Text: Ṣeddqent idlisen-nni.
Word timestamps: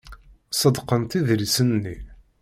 Ṣeddqent 0.61 1.17
idlisen-nni. 1.19 1.95